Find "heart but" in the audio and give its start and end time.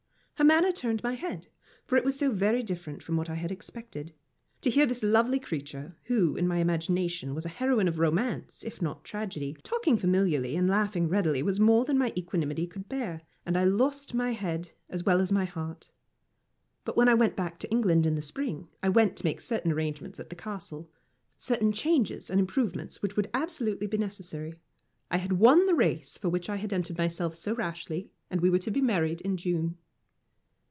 15.45-16.97